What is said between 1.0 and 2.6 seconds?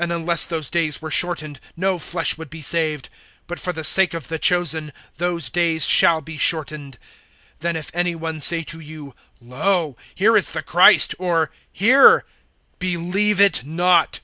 were shortened, no flesh would be